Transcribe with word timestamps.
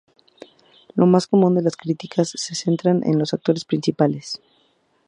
Lo 0.95 1.05
más 1.05 1.27
común 1.27 1.53
de 1.53 1.61
las 1.61 1.75
críticas 1.77 2.33
se 2.35 2.55
centran 2.55 3.03
en 3.05 3.19
los 3.19 3.35
actores 3.35 3.65
principales. 3.65 4.41